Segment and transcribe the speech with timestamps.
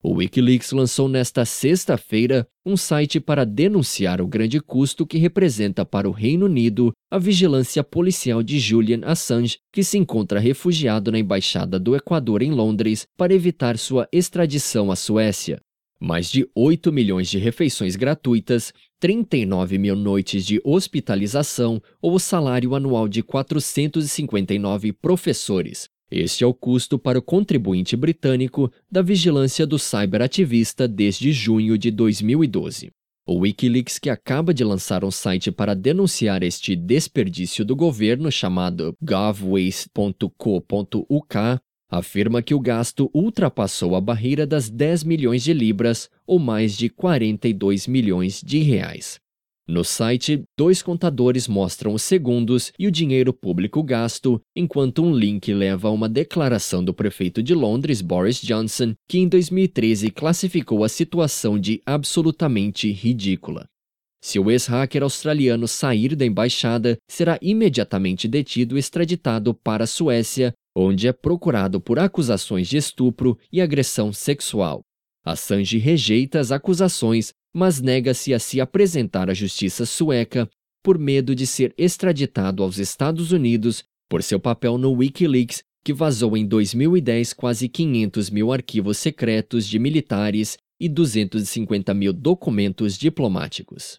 [0.00, 6.08] O Wikileaks lançou nesta sexta-feira um site para denunciar o grande custo que representa para
[6.08, 11.80] o Reino Unido a vigilância policial de Julian Assange, que se encontra refugiado na Embaixada
[11.80, 15.60] do Equador em Londres para evitar sua extradição à Suécia.
[16.00, 22.76] Mais de 8 milhões de refeições gratuitas, 39 mil noites de hospitalização ou o salário
[22.76, 29.78] anual de 459 professores, este é o custo para o contribuinte britânico da vigilância do
[29.78, 32.90] cyberativista desde junho de 2012.
[33.26, 38.96] O Wikileaks, que acaba de lançar um site para denunciar este desperdício do governo chamado
[39.02, 41.36] govwaste.co.uk,
[41.90, 46.88] afirma que o gasto ultrapassou a barreira das 10 milhões de libras, ou mais de
[46.88, 49.20] 42 milhões de reais.
[49.68, 55.52] No site, dois contadores mostram os segundos e o dinheiro público gasto, enquanto um link
[55.52, 60.88] leva a uma declaração do prefeito de Londres, Boris Johnson, que em 2013 classificou a
[60.88, 63.66] situação de absolutamente ridícula.
[64.24, 70.54] Se o ex-hacker australiano sair da embaixada, será imediatamente detido e extraditado para a Suécia,
[70.74, 74.80] onde é procurado por acusações de estupro e agressão sexual.
[75.22, 80.48] Assange rejeita as acusações mas nega-se a se apresentar à justiça sueca
[80.82, 86.36] por medo de ser extraditado aos Estados Unidos por seu papel no Wikileaks, que vazou
[86.36, 93.96] em 2010 quase 500 mil arquivos secretos de militares e 250 mil documentos diplomáticos.